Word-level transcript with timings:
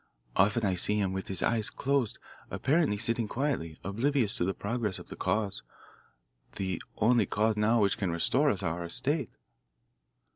Often 0.35 0.65
I 0.65 0.73
see 0.73 0.95
him 0.97 1.13
with 1.13 1.27
his 1.27 1.43
eyes 1.43 1.69
closed, 1.69 2.17
apparently 2.49 2.97
sitting 2.97 3.27
quietly, 3.27 3.77
oblivious 3.83 4.35
to 4.37 4.43
the 4.43 4.55
progress 4.55 4.97
of 4.97 5.09
the 5.09 5.15
cause 5.15 5.61
the 6.55 6.81
only 6.97 7.27
cause 7.27 7.55
now 7.55 7.81
which 7.81 7.99
can 7.99 8.09
restore 8.09 8.49
us 8.49 8.63
our 8.63 8.83
estate. 8.83 9.29